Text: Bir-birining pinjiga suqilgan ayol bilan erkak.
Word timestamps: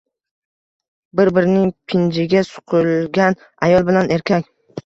Bir-birining 1.19 1.69
pinjiga 1.93 2.43
suqilgan 2.49 3.39
ayol 3.69 3.87
bilan 3.93 4.13
erkak. 4.19 4.51